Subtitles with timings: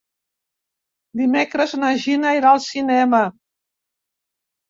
[1.21, 3.23] Dimecres na Gina irà al cinema.